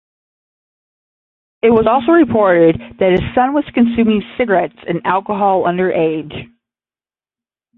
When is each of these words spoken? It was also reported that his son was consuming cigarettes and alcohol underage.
It 1.61 1.69
was 1.69 1.85
also 1.85 2.11
reported 2.13 2.79
that 2.97 3.11
his 3.11 3.21
son 3.35 3.53
was 3.53 3.65
consuming 3.75 4.23
cigarettes 4.35 4.83
and 4.87 5.05
alcohol 5.05 5.65
underage. 5.65 6.33